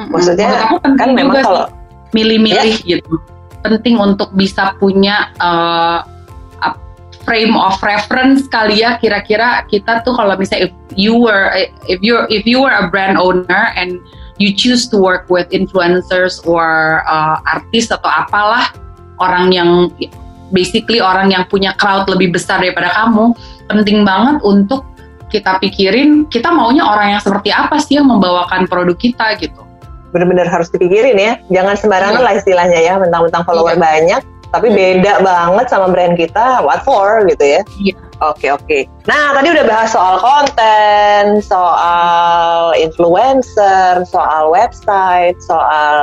[0.00, 0.14] Mm-mm.
[0.16, 1.64] Maksudnya, Menurut Kan memang kalau
[2.16, 3.20] milih-milih gitu
[3.60, 6.00] penting untuk bisa punya uh,
[7.28, 11.52] frame of reference kali ya kira-kira kita tuh kalau misalnya if you were
[11.84, 14.00] if you if you were a brand owner and
[14.40, 18.72] you choose to work with influencers or uh, artis atau apalah
[19.20, 19.92] orang yang
[20.48, 23.36] basically orang yang punya crowd lebih besar daripada kamu
[23.68, 24.88] penting banget untuk
[25.28, 29.62] kita pikirin kita maunya orang yang seperti apa sih yang membawakan produk kita gitu
[30.08, 31.36] benar-benar harus dipikirin ya.
[31.52, 32.24] Jangan sembarangan Iya.
[32.24, 33.84] lah istilahnya ya, mentang-mentang follower Iya.
[33.84, 37.60] banyak, tapi beda banget sama brand kita, what for gitu ya.
[37.76, 37.92] Iya.
[38.18, 38.88] Oke oke.
[39.04, 46.00] Nah tadi udah bahas soal konten, soal influencer, soal website, soal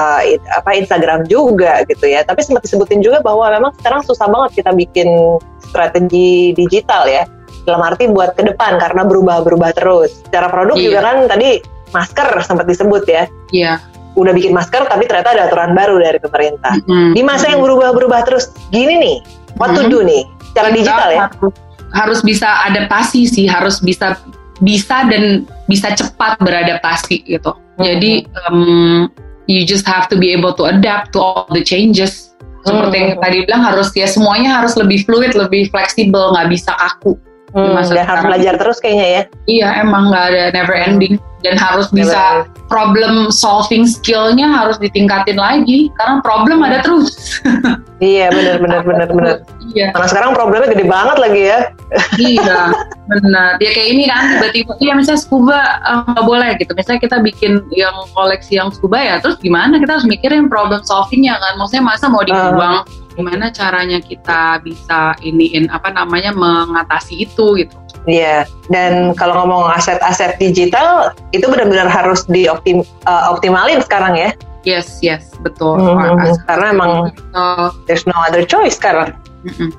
[0.00, 2.24] uh, it- apa Instagram juga gitu ya.
[2.24, 7.28] Tapi sempat disebutin juga bahwa memang sekarang susah banget kita bikin strategi digital ya.
[7.68, 10.24] Dalam arti buat ke depan karena berubah-berubah terus.
[10.24, 10.84] Secara produk Iya.
[10.88, 11.48] juga kan tadi
[11.92, 13.28] masker sempat disebut ya.
[13.52, 13.72] Iya.
[14.16, 16.72] Udah bikin masker tapi ternyata ada aturan baru dari pemerintah.
[16.88, 17.12] Mm.
[17.12, 19.16] Di masa yang berubah-berubah terus gini nih,
[19.60, 19.92] what to Mhm.
[19.92, 20.24] do nih?
[20.48, 21.20] Secara Kita digital ya.
[21.28, 21.54] harus,
[21.92, 24.16] harus bisa adaptasi sih harus bisa
[24.58, 29.06] bisa dan bisa cepat beradaptasi gitu jadi um,
[29.46, 32.34] you just have to be able to adapt to all the changes
[32.66, 37.14] seperti yang tadi bilang harus ya semuanya harus lebih fluid lebih fleksibel nggak bisa kaku
[37.56, 39.22] Hmm, masa dan harus belajar terus kayaknya ya.
[39.48, 41.16] iya emang nggak ada never ending.
[41.38, 47.14] Dan harus bisa problem solving skillnya harus ditingkatin lagi karena problem ada terus.
[47.98, 49.36] Iya benar benar benar benar.
[49.74, 49.90] iya.
[49.90, 51.74] Karena sekarang problemnya gede banget lagi ya.
[52.30, 52.70] iya
[53.10, 53.58] benar.
[53.58, 56.78] Ya kayak ini kan tiba-tiba ya misalnya scuba eh, nggak boleh gitu.
[56.78, 59.82] Misalnya kita bikin yang koleksi yang scuba ya terus gimana?
[59.82, 61.58] Kita harus mikirin problem solvingnya kan.
[61.58, 62.86] Maksudnya masa mau dibuang
[63.18, 67.74] gimana caranya kita bisa iniin apa namanya mengatasi itu gitu
[68.06, 68.46] Iya.
[68.70, 74.30] Dan kalau ngomong aset-aset digital itu benar-benar harus dioptimalin sekarang ya.
[74.62, 76.34] yes yes betul Mhm, Wah, mhm.
[76.46, 77.74] Karena emang- digital.
[77.84, 79.12] There's no other choice sekarang.
[79.44, 79.70] Mm-mm.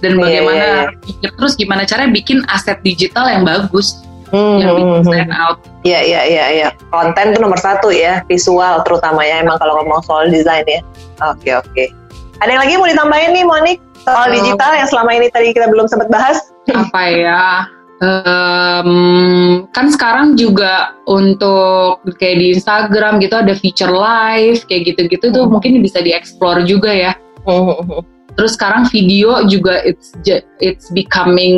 [0.00, 4.76] dan Iya, bagaimana iya, pikir terus gimana caranya bikin aset digital yang bagus Hmm, yang
[4.76, 5.08] bikin hmm, hmm.
[5.08, 6.68] stand out Iya iya iya iya.
[6.88, 9.40] Konten itu nomor satu ya, visual terutama ya.
[9.40, 10.80] Emang kalau ngomong soal desain ya.
[11.24, 11.84] Oke oke.
[12.38, 13.78] Ada yang lagi mau ditambahin nih, Monik?
[13.98, 14.34] Soal Oh.
[14.34, 16.38] digital yang selama ini tadi kita belum sempat bahas?
[16.68, 17.64] apa ya
[17.98, 18.90] em,
[19.72, 25.56] kan sekarang juga untuk kayak di Instagram gitu ada feature live kayak gitu-gitu tuh Hmm.
[25.56, 27.16] mungkin bisa dieksplor juga ya
[28.36, 30.12] terus sekarang video juga it's
[30.60, 31.56] it's becoming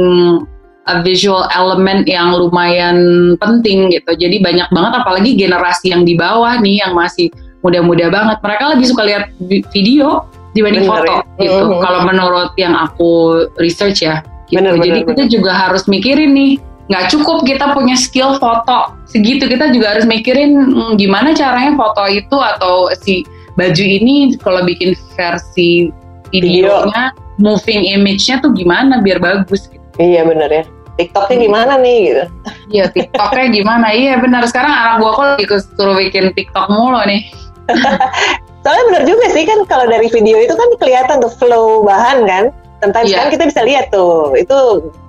[0.87, 2.99] a visual element yang lumayan
[3.37, 8.38] penting gitu jadi banyak banget apalagi generasi yang di bawah nih yang masih muda-muda banget
[8.40, 11.23] mereka lebih suka lihat vi- video dibanding Bener foto ya.
[11.39, 11.81] gitu Mhm.
[11.81, 13.11] kalau menurut yang aku
[13.57, 14.59] research ya gitu.
[14.61, 16.53] Bener, bener, jadi kita juga harus mikirin nih
[16.91, 22.03] nggak cukup kita punya skill foto segitu kita juga harus mikirin hmm, gimana caranya foto
[22.11, 23.23] itu atau si
[23.55, 25.95] baju ini kalau bikin versi
[26.35, 29.83] videonya moving image-nya tuh gimana biar bagus gitu.
[29.99, 30.65] Iya benar ya.
[30.99, 32.25] TikToknya gimana nih gitu?
[32.71, 33.87] Iya TikToknya gimana?
[33.95, 35.47] Iya benar sekarang anak gua kok lagi
[35.79, 37.31] suruh bikin TikTok mulu nih.
[38.61, 42.44] Soalnya benar juga sih kan kalau dari video itu kan kelihatan tuh flow bahan kan.
[42.81, 43.12] Tentang Iya.
[43.12, 44.57] sekarang kita bisa lihat tuh, itu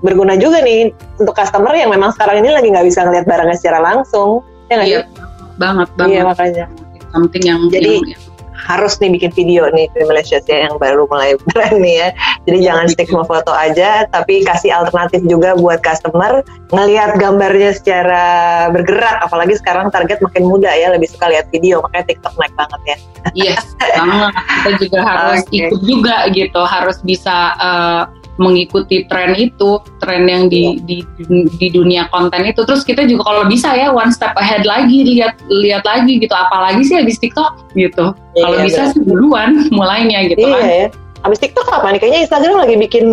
[0.03, 3.79] berguna juga nih untuk customer yang memang sekarang ini lagi nggak bisa ngeliat barangnya secara
[3.79, 4.43] langsung.
[4.67, 5.07] Ya nggak Iya sih?
[5.55, 6.23] banget Iya banget.
[6.25, 6.65] makanya
[7.11, 8.30] Something yang Jadi- yang-
[8.63, 12.09] harus nih bikin video nih Malaysia ya yang baru mulai brand nih ya.
[12.47, 18.25] Jadi Iya, jangan sama foto aja, tapi kasih alternatif juga buat customer ngelihat gambarnya secara
[18.69, 19.25] bergerak.
[19.25, 22.97] Apalagi sekarang target makin muda ya, lebih suka lihat video, makanya TikTok naik banget ya.
[23.33, 24.33] Yes, banget.
[24.37, 25.57] Kita juga harus Oke.
[25.57, 28.03] ikut juga gitu, harus bisa uh,
[28.41, 31.05] mengikuti tren itu, tren yang di, di
[31.53, 32.65] di dunia konten itu.
[32.65, 36.33] Terus kita juga kalau bisa ya one step ahead lagi, lihat lihat lagi gitu.
[36.33, 38.17] Apalagi sih habis TikTok gitu.
[38.33, 38.91] Iya, kalau bisa benar.
[38.91, 40.65] sih duluan mulainya gitu Iya kan.
[40.65, 40.87] ya.
[41.21, 41.99] Abis TikTok apa nih?
[42.01, 43.05] Kayaknya Instagram lagi bikin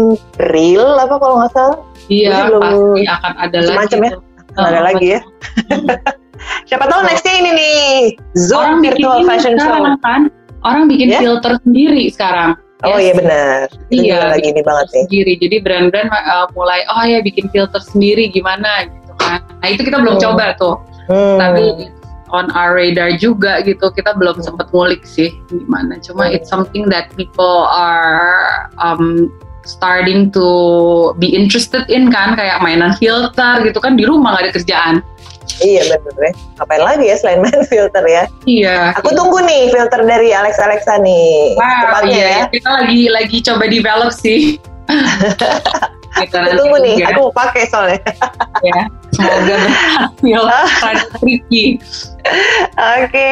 [0.49, 1.79] reel apa kalau nggak salah.
[2.09, 3.69] Iya, belum- pasti akan ada lagi.
[3.69, 4.11] Macam-macam ya.
[4.11, 4.23] tuh.
[4.57, 5.21] Ada Oh, lagi ya.
[6.65, 7.77] Siapa tahu nextnya ini nih
[8.35, 9.75] Zoom Orang Virtual Fashion Show.
[10.01, 10.23] kan.
[10.59, 11.21] Orang bikin Ya?
[11.21, 12.59] filter sendiri sekarang.
[12.81, 13.03] Oh Yes.
[13.03, 13.63] iya benar.
[13.91, 15.03] Itu Iya, lagi ini banget nih.
[15.03, 15.33] sendiri.
[15.37, 19.43] Jadi brand-brand uh, mulai oh ya bikin filter sendiri gimana gitu kan.
[19.59, 20.25] Nah itu kita belum Hmm.
[20.31, 20.79] coba tuh.
[21.11, 21.39] Hmm.
[21.39, 21.65] Tapi
[22.31, 23.91] on our radar juga gitu.
[23.91, 25.99] Kita belum sempet ngulik sih gimana.
[25.99, 26.37] Cuma Hmm.
[26.39, 29.27] it's something that people are um,
[29.67, 30.47] starting to
[31.19, 34.95] be interested in kan kayak mainan filter gitu kan di rumah nggak ada kerjaan.
[35.59, 36.33] Iya bener ya.
[36.57, 38.25] Ngapain lagi ya selain main filter ya?
[38.45, 38.77] Iya.
[39.01, 41.57] Aku tunggu nih filter dari Alex Alexa nih.
[41.57, 42.43] Wow, Cepatnya iya, ya.
[42.53, 44.41] kita lagi lagi coba develop sih.
[46.19, 46.95] Gitu, Aku tunggu nih.
[46.99, 47.15] ya.
[47.15, 48.01] Aku mau pakai soalnya.
[48.67, 48.91] ya.
[49.15, 49.55] Semoga
[50.25, 50.99] berhasil.
[51.23, 51.79] Tricky.
[53.03, 53.31] Oke,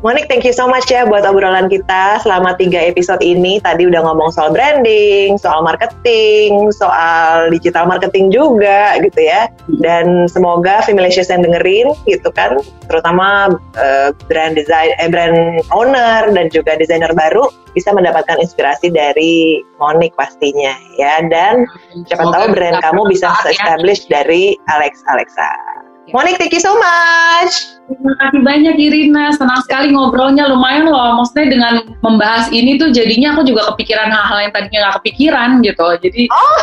[0.00, 3.60] Monik, thank you so much ya buat obrolan kita selama tiga episode ini.
[3.60, 9.52] Tadi udah ngomong soal branding, soal marketing, soal digital marketing juga gitu ya.
[9.82, 12.56] Dan semoga Femilicious yang dengerin gitu kan,
[12.88, 19.62] terutama eh, brand design, eh, brand owner dan juga desainer baru bisa mendapatkan inspirasi dari
[19.78, 21.20] Monik pastinya ya.
[21.28, 21.68] Dan
[22.08, 23.52] siapa Semoga tahu brand kamu bisa ya.
[23.52, 25.79] establish dari Alex Alexa.
[26.10, 27.78] Monik, thank you so much.
[27.90, 31.18] Terima kasih banyak Irina, senang sekali ngobrolnya lumayan loh.
[31.22, 31.74] Maksudnya dengan
[32.06, 35.86] membahas ini tuh jadinya aku juga kepikiran hal-hal yang tadinya nggak kepikiran gitu.
[36.02, 36.54] Jadi Oh.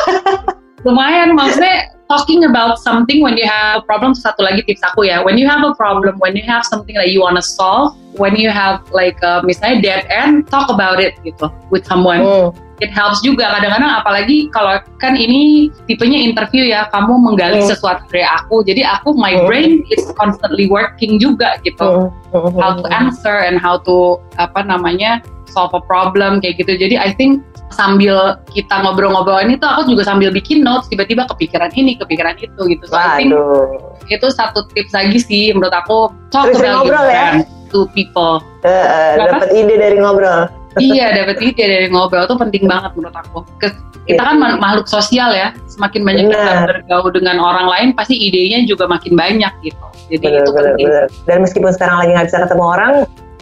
[0.88, 5.20] lumayan maksudnya talking about something when you have a problem satu lagi tips aku ya
[5.24, 8.48] when you have a problem when you have something that you wanna solve when you
[8.50, 12.50] have like uh, misalnya dead end talk about it gitu with someone Hmm.
[12.80, 17.70] it helps juga kadang-kadang apalagi kalau kan ini tipenya interview ya kamu menggali Hmm.
[17.70, 19.46] sesuatu dari aku jadi aku my Hmm.
[19.50, 22.48] brain is constantly working juga gitu Hmm.
[22.54, 22.56] Hmm.
[22.58, 26.76] how to answer and how to apa namanya solve a problem kayak gitu.
[26.76, 27.39] Jadi I think
[27.72, 32.62] sambil kita ngobrol-ngobrol ini tuh aku juga sambil bikin notes tiba-tiba kepikiran ini, kepikiran itu
[32.64, 32.84] gitu.
[32.88, 34.08] So I think Waduh.
[34.08, 37.28] itu satu tips lagi sih menurut aku talk Sering-sering about ngobrol ya?
[37.68, 38.40] to people.
[38.64, 39.44] Eh, Kenapa?
[39.44, 40.48] dapat ide dari ngobrol.
[40.80, 43.44] iya, dapat ide dari ngobrol tuh penting banget menurut aku.
[43.60, 43.76] Ke-
[44.08, 46.64] kita kan ma- makhluk sosial ya, semakin banyak kita Benar.
[46.80, 49.84] bergaul dengan orang lain, pasti idenya juga makin banyak gitu.
[50.08, 50.86] Jadi Bener, itu bener, penting.
[50.88, 51.06] bener.
[51.28, 52.92] Dan meskipun sekarang lagi nggak bisa ketemu orang,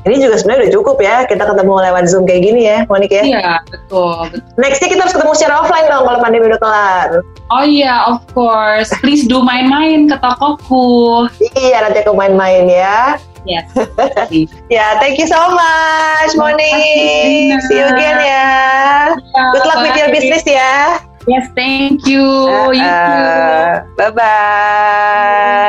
[0.06, 1.26] ini juga sebenarnya udah cukup ya.
[1.26, 3.24] Kita ketemu lewat Zoom kayak gini ya, Monik ya.
[3.26, 4.54] Iya, betul, betul.
[4.62, 7.10] Nextnya kita harus ketemu secara offline dong kalau pandemi udah kelar.
[7.50, 8.94] Oh iya, of course.
[9.02, 11.26] Please do main-main ke tokoku.
[11.58, 13.18] Iya, nanti aku main-main ya.
[13.46, 13.70] Yes.
[14.74, 16.58] Ya, thank you so much, Gina.
[17.70, 19.14] See you again ya.
[19.54, 20.18] Good luck with your Bye.
[20.18, 20.98] business ya.
[21.30, 22.22] Yes, thank you.
[22.74, 23.86] You too.
[23.98, 25.66] bye bye.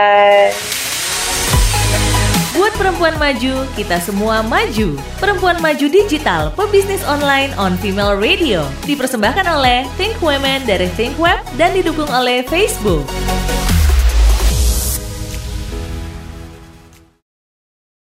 [2.67, 4.99] Buat perempuan maju, kita semua maju.
[5.23, 8.67] Perempuan Maju Digital, pebisnis online on Female Radio.
[8.83, 13.07] Dipersembahkan oleh Think Women dari Think Web dan didukung oleh Facebook.